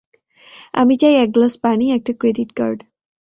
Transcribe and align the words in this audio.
আমি 0.73 0.93
চাই 1.01 1.15
এক 1.15 1.29
গ্লাস 1.31 1.53
পানি, 1.57 1.85
একটা 1.91 2.11
ক্রেডিট 2.19 2.49
কার্ড। 2.53 2.79